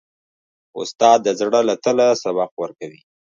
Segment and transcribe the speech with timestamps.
[0.79, 3.01] استاد د زړه له تله سبق ورکوي.